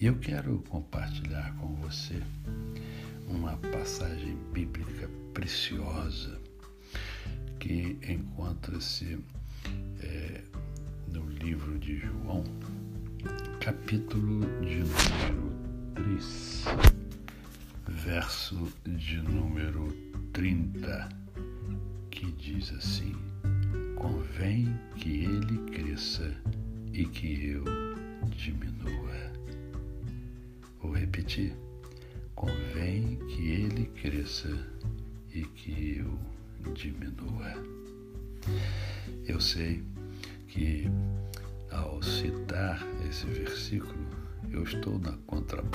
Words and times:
E 0.00 0.06
eu 0.06 0.16
quero 0.18 0.58
compartilhar 0.68 1.54
com 1.56 1.74
você 1.76 2.20
uma 3.28 3.56
passagem 3.56 4.36
bíblica 4.52 5.08
preciosa 5.32 6.40
que 7.60 7.96
encontra-se 8.06 9.18
é, 10.00 10.42
no 11.06 11.24
livro 11.30 11.78
de 11.78 11.96
João, 11.98 12.42
capítulo 13.60 14.40
de 14.62 14.80
número 14.80 15.52
3, 15.94 16.64
verso 17.88 18.72
de 18.84 19.22
número 19.22 19.88
30, 20.32 21.08
que 22.10 22.32
diz 22.32 22.72
assim: 22.72 23.14
Convém 23.96 24.68
que 24.96 25.24
ele 25.24 25.58
cresça 25.70 26.34
e 26.92 27.06
que 27.06 27.50
eu 27.50 27.64
diminua. 28.36 29.43
Repetir 31.14 31.52
convém 32.34 33.14
que 33.28 33.48
ele 33.48 33.86
cresça 34.02 34.50
e 35.32 35.44
que 35.44 35.98
eu 35.98 36.72
diminua. 36.72 37.54
Eu 39.24 39.40
sei 39.40 39.84
que 40.48 40.90
ao 41.70 42.02
citar 42.02 42.84
esse 43.08 43.26
versículo, 43.26 44.08
eu 44.50 44.64
estou 44.64 44.98
na 44.98 45.12
contramão 45.24 45.70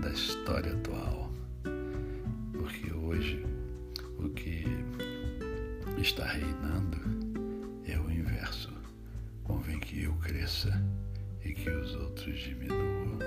da 0.00 0.10
história 0.12 0.74
atual, 0.74 1.32
porque 2.52 2.92
hoje 2.92 3.44
o 4.20 4.28
que 4.28 4.64
está 5.98 6.24
reinando 6.24 7.00
é 7.84 7.98
o 7.98 8.08
inverso. 8.12 8.72
Convém 9.42 9.80
que 9.80 10.04
eu 10.04 10.14
cresça 10.18 10.70
e 11.44 11.52
que 11.52 11.68
os 11.68 11.96
outros 11.96 12.38
diminuam. 12.38 13.18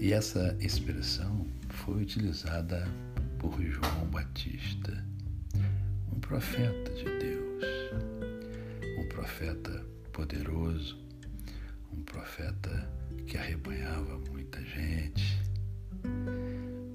E 0.00 0.12
essa 0.12 0.56
expressão 0.60 1.46
foi 1.70 2.02
utilizada 2.02 2.86
por 3.38 3.60
João 3.62 4.06
Batista, 4.06 5.04
um 6.12 6.20
profeta 6.20 6.90
de 6.92 7.04
Deus, 7.04 7.64
um 8.98 9.08
profeta 9.08 9.84
poderoso, 10.12 10.98
um 11.92 12.02
profeta 12.02 12.90
que 13.26 13.36
arrebanhava 13.36 14.18
muita 14.30 14.62
gente. 14.62 15.38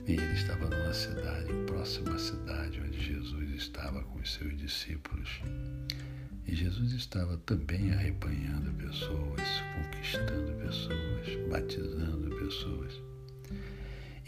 E 0.07 0.13
ele 0.13 0.33
estava 0.33 0.67
numa 0.67 0.93
cidade, 0.93 1.53
próxima 1.67 2.15
à 2.15 2.19
cidade 2.19 2.81
onde 2.81 2.99
Jesus 2.99 3.49
estava 3.51 4.01
com 4.03 4.19
os 4.19 4.33
seus 4.33 4.57
discípulos. 4.57 5.41
E 6.47 6.55
Jesus 6.55 6.93
estava 6.93 7.37
também 7.45 7.91
arrebanhando 7.93 8.71
pessoas, 8.73 9.47
conquistando 9.75 10.51
pessoas, 10.53 11.49
batizando. 11.51 11.98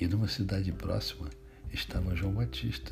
E 0.01 0.07
numa 0.07 0.27
cidade 0.27 0.71
próxima 0.71 1.29
estava 1.71 2.15
João 2.15 2.33
Batista, 2.33 2.91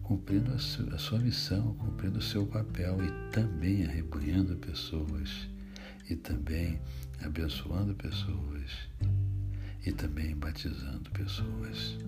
cumprindo 0.00 0.52
a 0.52 0.58
sua, 0.60 0.94
a 0.94 0.98
sua 0.98 1.18
missão, 1.18 1.74
cumprindo 1.74 2.20
o 2.20 2.22
seu 2.22 2.46
papel 2.46 2.98
e 3.04 3.32
também 3.32 3.84
arrebanhando 3.84 4.54
pessoas, 4.58 5.48
e 6.08 6.14
também 6.14 6.80
abençoando 7.20 7.96
pessoas, 7.96 8.70
e 9.84 9.90
também 9.90 10.36
batizando 10.36 11.10
pessoas. 11.10 11.98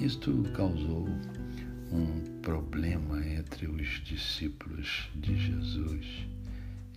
Isto 0.00 0.42
causou 0.56 1.06
um 1.92 2.40
problema 2.40 3.22
entre 3.26 3.66
os 3.66 4.02
discípulos 4.04 5.10
de 5.14 5.36
Jesus 5.36 6.06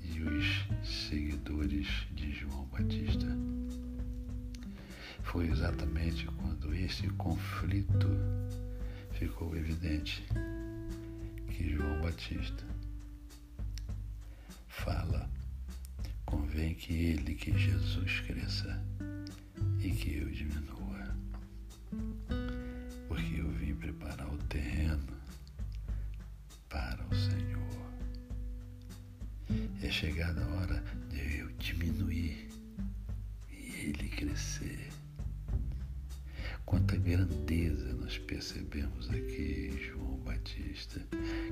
e 0.02 0.22
os 0.22 0.66
seguidores 1.10 1.88
de 2.16 2.32
João 2.32 2.64
Batista. 2.72 3.28
Foi 5.32 5.48
exatamente 5.48 6.26
quando 6.26 6.74
esse 6.74 7.08
conflito 7.10 8.08
ficou 9.12 9.56
evidente 9.56 10.26
que 11.52 11.70
João 11.70 12.02
Batista 12.02 12.66
fala: 14.68 15.30
convém 16.26 16.74
que 16.74 16.94
ele, 16.94 17.36
que 17.36 17.56
Jesus 17.56 18.22
cresça 18.22 18.84
e 19.80 19.92
que 19.92 20.18
eu 20.18 20.30
diminua 20.32 21.16
porque 23.08 23.40
eu 23.40 23.52
vim 23.52 23.76
preparar 23.76 24.34
o 24.34 24.38
terreno 24.50 25.16
para 26.68 27.06
o 27.06 27.16
Senhor. 27.16 27.60
É 29.84 29.92
chegada 29.92 30.44
a 30.44 30.48
hora 30.56 30.84
de 31.10 31.38
eu 31.38 31.50
diminuir 31.60 32.50
e 33.52 33.90
ele 33.90 34.10
crescer. 34.10 34.99
Quanta 36.70 36.96
grandeza 36.98 37.94
nós 37.96 38.20
percebemos 38.20 39.10
aqui, 39.10 39.72
João 39.88 40.18
Batista, 40.18 41.02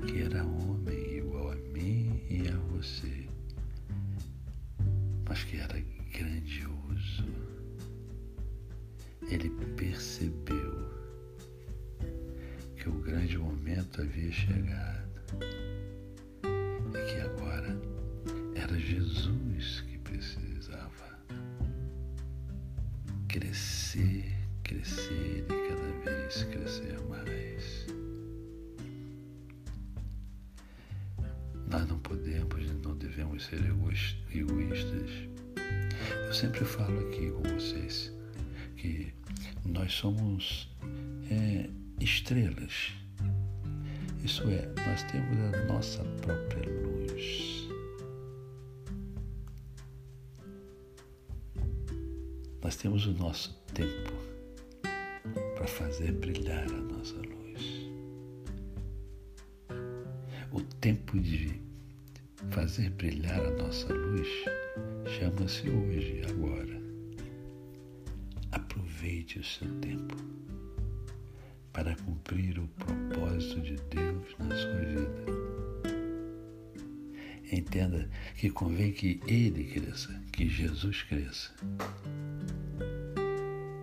que 0.06 0.22
era 0.22 0.44
homem 0.44 1.16
igual 1.16 1.50
a 1.50 1.56
mim 1.56 2.22
e 2.30 2.46
a 2.46 2.56
você, 2.70 3.26
mas 5.28 5.42
que 5.42 5.56
era 5.56 5.74
grandioso. 6.16 7.24
Ele 9.28 9.50
percebeu 9.76 10.88
que 12.76 12.88
o 12.88 12.92
grande 13.00 13.36
momento 13.38 14.00
havia 14.00 14.30
chegado 14.30 15.08
Nós 31.70 31.86
não 31.86 31.98
podemos 31.98 32.64
e 32.64 32.72
não 32.82 32.96
devemos 32.96 33.44
ser 33.44 33.60
egoístas. 34.32 35.10
Eu 36.26 36.32
sempre 36.32 36.64
falo 36.64 36.98
aqui 37.00 37.30
com 37.30 37.42
vocês 37.42 38.10
que 38.76 39.12
nós 39.66 39.92
somos 39.92 40.70
é, 41.30 41.68
estrelas. 42.00 42.92
Isso 44.24 44.42
é, 44.48 44.66
nós 44.86 45.02
temos 45.04 45.54
a 45.54 45.64
nossa 45.66 46.02
própria 46.22 46.70
luz. 46.70 47.68
Nós 52.62 52.76
temos 52.76 53.06
o 53.06 53.12
nosso 53.12 53.54
tempo 53.74 54.12
para 55.54 55.66
fazer 55.66 56.12
brilhar 56.12 56.64
a 56.64 56.80
nossa 56.80 57.16
luz. 57.16 57.37
O 60.50 60.62
tempo 60.80 61.18
de 61.20 61.60
fazer 62.50 62.88
brilhar 62.90 63.38
a 63.38 63.50
nossa 63.50 63.92
luz 63.92 64.28
chama-se 65.18 65.68
hoje, 65.68 66.22
agora. 66.28 66.80
Aproveite 68.52 69.38
o 69.38 69.44
seu 69.44 69.68
tempo 69.80 70.16
para 71.72 71.94
cumprir 71.96 72.58
o 72.58 72.66
propósito 72.68 73.60
de 73.60 73.76
Deus 73.90 74.24
na 74.38 74.56
sua 74.56 74.78
vida. 74.78 75.48
Entenda 77.52 78.08
que 78.36 78.50
convém 78.50 78.92
que 78.92 79.20
Ele 79.26 79.64
cresça, 79.64 80.18
que 80.32 80.48
Jesus 80.48 81.02
cresça 81.02 81.54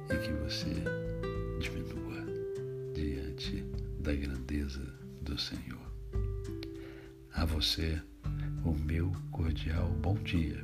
e 0.10 0.18
que 0.18 0.34
você 0.44 0.74
diminua 1.60 2.26
diante 2.94 3.64
da 4.00 4.14
grandeza 4.14 4.82
do 5.22 5.38
Senhor. 5.38 5.85
A 7.36 7.44
você, 7.44 8.02
o 8.64 8.72
meu 8.72 9.12
cordial 9.30 9.90
bom 10.02 10.16
dia. 10.16 10.64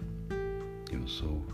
Eu 0.90 1.06
sou 1.06 1.46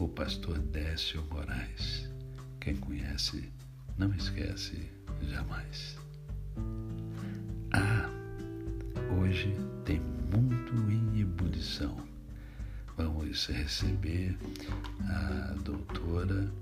o 0.00 0.08
pastor 0.08 0.58
Décio 0.58 1.24
Moraes. 1.30 2.10
Quem 2.58 2.74
conhece, 2.74 3.52
não 3.96 4.12
esquece 4.14 4.90
jamais. 5.22 5.96
Ah, 7.72 8.10
hoje 9.20 9.54
tem 9.84 10.00
mundo 10.00 10.90
em 10.90 11.20
ebulição. 11.20 11.96
Vamos 12.96 13.46
receber 13.46 14.36
a 15.08 15.54
doutora 15.62 16.52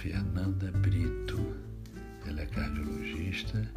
Fernanda 0.00 0.70
Brito. 0.70 1.63
Ele 2.26 2.40
é 2.40 2.46
cardiologista 2.46 3.70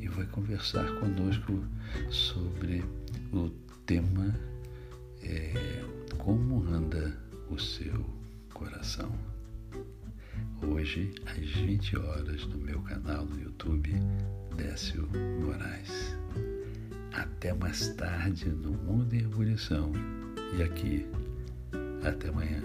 e 0.00 0.08
vai 0.08 0.26
conversar 0.26 0.86
conosco 0.98 1.62
sobre 2.10 2.84
o 3.32 3.48
tema 3.86 4.34
é, 5.22 5.84
Como 6.18 6.64
anda 6.68 7.16
o 7.48 7.58
seu 7.58 8.04
coração. 8.52 9.12
Hoje, 10.62 11.12
às 11.26 11.38
20 11.38 11.98
horas, 11.98 12.46
no 12.46 12.58
meu 12.58 12.80
canal 12.82 13.24
no 13.24 13.40
YouTube, 13.40 13.92
Décio 14.56 15.08
Moraes. 15.40 16.16
Até 17.12 17.52
mais 17.52 17.88
tarde 17.94 18.48
no 18.48 18.72
Mundo 18.72 19.14
em 19.14 19.20
Ebulição. 19.20 19.92
E 20.56 20.62
aqui, 20.62 21.06
até 22.04 22.28
amanhã. 22.28 22.62